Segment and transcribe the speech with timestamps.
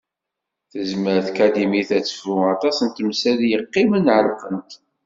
[0.71, 4.71] Tezmer tkadimit ad tefru aṭas n temsal yeqqimen ɛelqent.